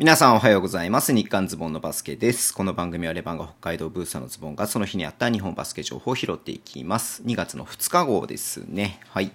[0.00, 1.12] 皆さんおはようございます。
[1.12, 2.54] 日刊ズボンのバスケです。
[2.54, 7.22] この番組はレバンガ北海道ブースターのズボンがその日にあった日本バスケ情報を拾っていきます。
[7.26, 8.98] 2月の2日号ですね。
[9.10, 9.30] はい。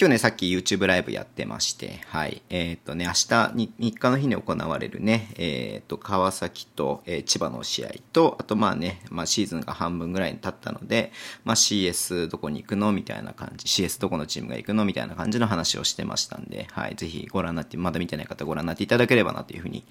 [0.00, 2.40] 今日ね、さっき YouTube ライブやってまして、はい。
[2.50, 11.10] えーっとね、明日に、3日の日に行われるね、えーっと、川崎と、えー千葉の試合と、あとまあね、まあシーズンが半分ぐらいに経ったので、
[11.42, 16.94] まあ CS どこに行くのみたいな感じ、CS どこのチームが行くのみたいな感じの話をしてましたんで、はい。
[16.94, 19.82] ぜひご覧になって、まだ見てない方ご覧になっていただければなというふうに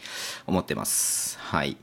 [0.45, 1.37] 思ってます。
[1.37, 1.75] はい。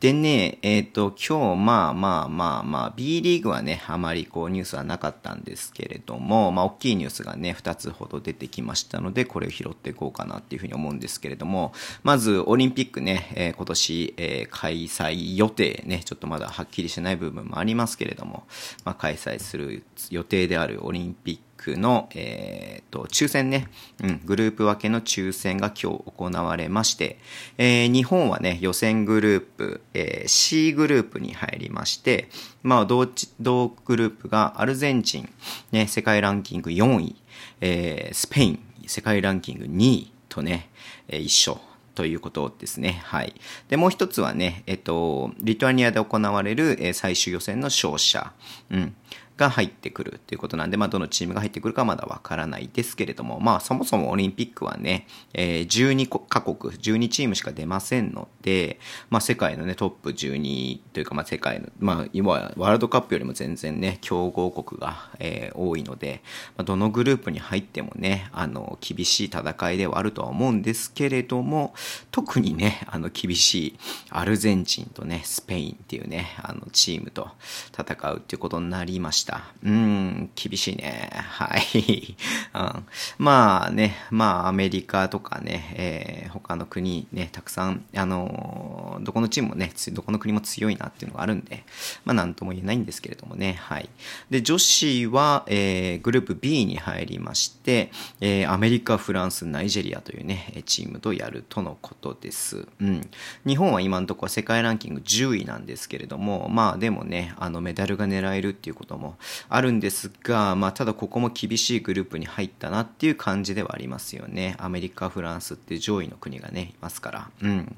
[0.00, 11.72] でね、えっ、と、今日、まあまあまあまあ、B リーグはね、あまりこうニュースはなかったんですけれども、まあ、大きいニュースがね、2つほど出てきましたので、これを拾っていこうかなっていうふうに思うんですけれども、
[12.04, 18.44] まず、オリンピックね、えー今年、えー開催予定ね、ちょっとまだはっきりしない部分もありますけれども、
[18.84, 23.68] まあ、開催する予定であるオリンピックの、えー、と抽選ね、
[24.02, 27.18] うん、グループ分けの抽選が今日行われまして、
[27.58, 32.28] えー日本はね、予選グループ、えー C グループに入りまして、
[32.62, 33.08] まあ、同
[33.40, 35.28] 同グループがアルゼンチン、
[35.72, 37.16] ね、世界ランキング4位、
[37.60, 40.70] えースペイン、世界ランキング2位とね、
[41.08, 41.60] えー一緒。
[41.94, 43.02] ということですね。
[43.06, 43.34] はい。
[43.68, 48.32] で、もう一つはね、えっと、リトアニアで行われる、えー最終予選の勝者、
[48.70, 48.94] うん、
[49.38, 66.22] が入ってくるということなんで、まあ、どのチームが入ってくるかまだわからないですけれども、まあ、そもそもオリンピックはね、えー12カ国、12チームしか出ませんので、まあ、世界のね、トップ12というか、まあ、世界の、まあ、今はワールドカップよりも全然ね、強豪国が、えー多いので、
[66.56, 71.74] まあ、どのグループに入ってもね、あの、厳しい戦いではあるとは思うんですけれども、
[72.10, 73.78] 特にね、あの、厳しい
[74.10, 77.30] アルゼンチンとね、スペインっていうね、あの、チームと
[77.76, 79.27] 戦うっていうことになりました。
[79.62, 81.10] うん、厳しいね。
[81.12, 82.16] はい。
[82.54, 82.86] うん、
[83.18, 91.64] まあね、まあ、アメリカとかね、えー他の国ね、たくさん、あのーどこのチームもね、どこの国も強いなっていうのがあるんで、
[92.04, 93.88] まあ、なんとも言えないんですけれどもね、はい。
[94.30, 97.90] で、女子は、えーグループ B に入りまして、
[98.20, 102.66] えーアメリカ、フランス、ナイジェリアというね、チームとやるとのことです。
[102.80, 103.08] うん。
[103.46, 109.16] 日本は今のところ世界ランキング10位なんですけれども、まあでもね、あのメダルが狙えるっていうことも
[109.48, 114.56] あるんですが、まあただここも厳しいグループに入ったなっていう感じではありますよね。
[114.58, 117.30] アメリカ、フランスって上位の国がね、いますから。
[117.42, 117.76] うん。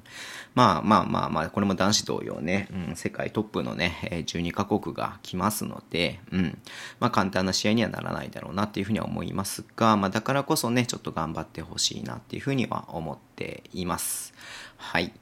[0.54, 6.58] まあまあまあまあ、これも男子同様ね、うん、世界トップのね、12カ国が来ますので、うん。
[6.98, 14.34] まあ簡単な試合にはならないだろうなっていうふうには思いますが、まあだからこそね、ちょっと頑張ってほしいなっていうふうには思ってています。
[14.76, 15.12] はい。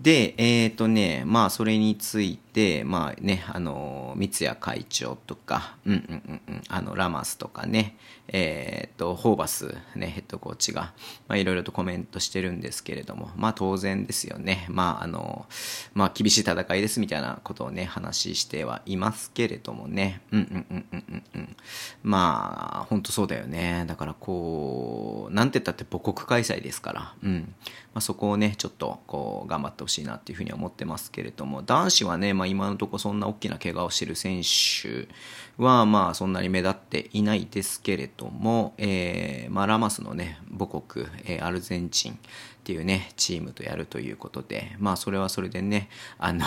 [0.00, 7.96] で、えっ、とね、まあ、それについて、まあね、あの、三谷会長とか、うんうんうんうん、あの、ラマスとかね、
[8.26, 10.92] えっ、と、ホーバス、ね、ヘッドコーチが、
[11.28, 14.66] まあ、いろいろとコメントしてるんですけれども、まあ、当然ですよね。
[14.68, 15.46] まあ、あの、
[15.94, 21.56] まあ、厳しい戦いですみたいなことをね、話してはいますけれどもね、うんうんうんうんうんうん。
[22.02, 23.84] まあ、本当そうだよね。
[23.86, 27.54] だから、こう、なんて言ったって母国開催ですから、うん。
[27.92, 35.08] まあ、そこをね、ちょっと、こう、頑張ってほしいなっていうふうに思ってますけれども、男子はね、まあ、今のところそんな大きな怪我をしてる選手
[35.62, 42.18] は、まあ、そんなに目立っていないですけれども、えー、まあ、ラマスのね、母国、えーアルゼンチン
[42.64, 46.46] っていうね、チームとやるということで、まあ、それはそれでね、あの、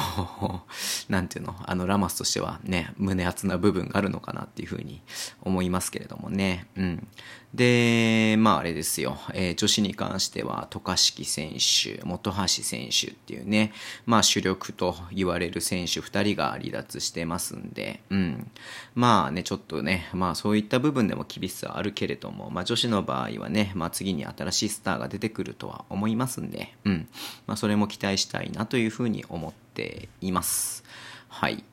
[1.10, 5.04] なんていうの、あの、ラマスとしてはね、胸熱な部分があるのかなっていうふうに
[5.44, 7.08] 思いますけれどもね、うん。
[7.54, 13.72] で、まあ、あれですよ、えー女子に関しては、渡嘉敷選手、本橋選手っていうね、
[14.08, 18.52] まあ、主力と言われる選手2人が離脱してますんで、うん。
[18.96, 27.08] まあね、ちょっとね、まあそういった部分でも厳しさはあるけれども、まあ女子の場合はね、まあ次に新しいスターが出てくるとは思いますんで、うん。
[27.46, 30.84] まあそれも期待したいなというふうに思っています。
[31.28, 31.64] はい。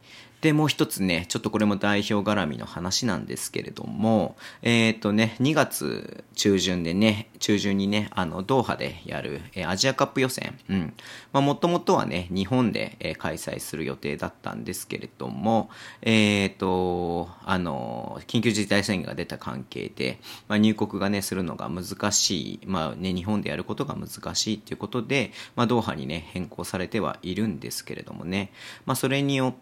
[0.45, 10.93] で、もう一つね、ちょっとこれも代表絡みの話なんですけれども、えっ、とね、2月中旬でね、中旬にね、あの、ドーハでやる、えーアジアカップ予選、うん。
[11.33, 15.71] まあ、もともとはね、日本で、えー開催する予定だったんですけれども、
[16.03, 28.53] えっ、と、あの、緊急事態宣言が出た関係で、まあ、入国がね、するのが難しい、まあね、日本でやることが難しいっていうことで、まあ、ドーハにね、変更されてはいるんですけれどもね、
[28.85, 29.55] まあ、それによって、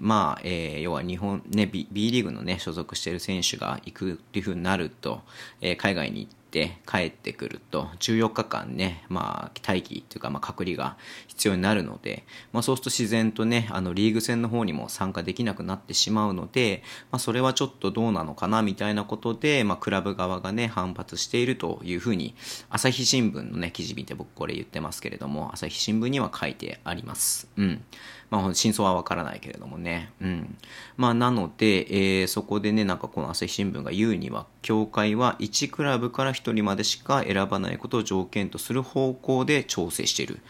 [0.00, 5.22] まあ、えー要は日本、ね、B, B リーグのね、所属してる選手が行くっていうふうになると、
[5.60, 10.96] えー海外に行って、って帰ってくると14日間ね、まあ、待機というか、まあ、隔離が
[11.26, 22.34] 必要になるので、まあ、そうすると自然とねあのリーグ戦の方にも参加できなくなってしまうので、まあ、それはちょっとどうなのかなみたいなことで、まあ、クラブ側がね反発しているというふうに
[22.70, 27.48] 朝日新聞のね記事見て僕これ言ってますけれども朝日新聞には書いてあります。
[27.56, 27.82] うん
[28.30, 30.10] まあ、真相はわからないけれどもね。
[30.20, 30.56] うん。
[30.96, 40.40] まあ、なので、えー、そこでね、なんかこの朝日新聞が言うには、協会は1クラブから1人までしか選ばないことを条件とする方向で調整している。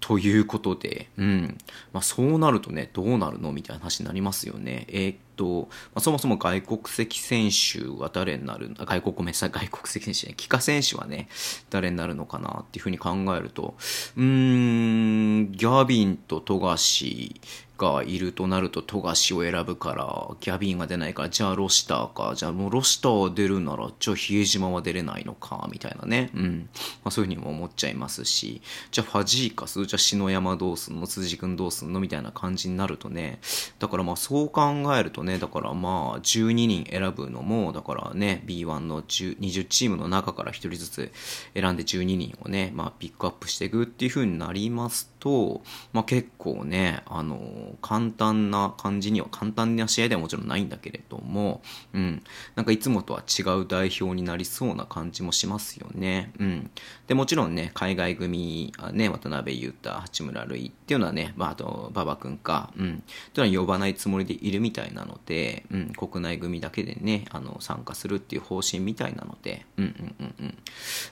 [0.00, 1.58] ということで、うん。
[1.92, 3.52] まあ、そうなるとね、どうなるの？
[3.52, 4.86] みたいな話になりますよね。
[4.88, 11.28] えー、と、まあ、そもそも外国籍選手は誰になる外国、ごめんなさい、外国籍選手ね、帰化選手はね、
[11.70, 13.76] 誰になるのかなっていうふうに考えると、
[14.16, 17.40] うん、ギャビンと富樫
[17.78, 26.32] がいるとなると富樫を選ぶからギャビンが出ないからじゃあロシターかじゃあもうロシター出るならじゃあ比江島は出れないのかみたいなね。
[26.34, 26.68] うん、
[27.04, 29.86] まあ、そういうふうにも思っちゃいますしじゃあファジーカス？
[29.86, 31.06] じゃあ篠山どうすんの？
[31.06, 32.00] 辻君どうすんの？
[32.00, 33.38] みたいな感じになるとね。
[33.78, 34.62] だからまあそう考
[34.96, 35.38] えるとねね。
[35.38, 41.12] だからまあ12人選ぶのもだからね B1 の20チームの中から1人ずつ
[41.54, 52.22] 選んで12人をねまあピックアップしていくっていうふうになりますと、まあ、結構ねあの簡単な感じには簡単な試合ではもちろんないんだけれども、うん、
[52.54, 56.32] なんかいつもとは違う代表になりそうな感じもしますよね。
[56.38, 56.70] うん、
[57.06, 70.58] でもちろんね、海外組、ね、渡辺裕太、八村塁っていうのはね、まあ、あと馬場君か、うん、っていうのは呼ばないつもりでいるみたいなので、うん、国内組だけでね、あの参加するっていう方針みたいなので、うんうんうんうん。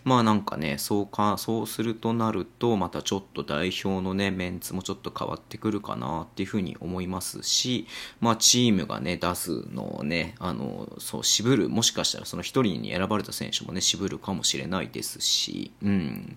[0.04, 7.86] まあなんかね、そうか、そうするとなると、またちょっと代表のね、メンツもちょっと変わってくるかなっていうふうに思いますし、
[8.20, 16.36] まあチームがね、出すのをね、あの、そう、渋る、もしかしたらその一人に選ばれた選手もね、渋るかもしれないですし、うん。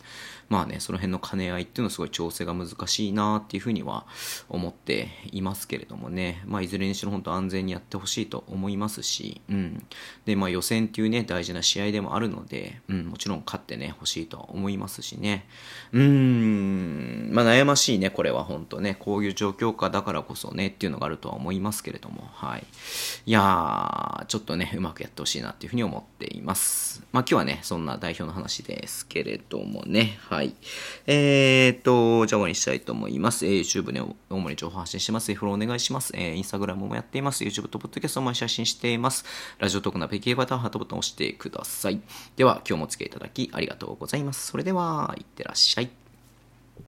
[0.49, 4.07] まあね、その辺の兼ね合いっていうのはすごい調整が難しいなっていうふうには
[4.49, 9.85] 思っていますけれどもね、まあいずれにしろ本当安全にやってほしいと思いますし、うん。
[10.25, 15.45] で、まあ予選っていうね、大事な試合でもあるので、うん、もちろん勝ってね、欲しいと思いますしね。
[15.91, 22.65] うーん、まあ悩ましいね、これは本当ね、こういう状況下だからこそねっていうのがあるとは思いますけれども、はい。
[23.25, 27.03] いやー、ちょっとね、うまくやってほしいなっていうふうに思っています。
[27.11, 30.53] まあ今日はね、そんな代表の話ですけれどもね、はい。
[31.07, 33.45] えー、っと、じゃあ終わりにしたいと思います。
[33.45, 35.33] えー、YouTube で主に情報発信してます。
[35.33, 36.11] フォローお願いします。
[36.15, 37.43] えー、Instagram もやっています。
[37.49, 39.25] YouTube と Podcast も配信しています。
[39.59, 42.01] ラジオトークのペキバター、ハートボタンを押してください。
[42.35, 44.47] では、今日もお付き合いいただきありがとうございます。
[44.47, 45.98] それでは、いってらっしゃい。